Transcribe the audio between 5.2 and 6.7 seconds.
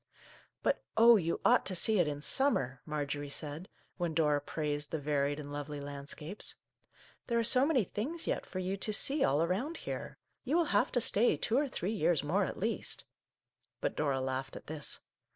and lovely landscapes."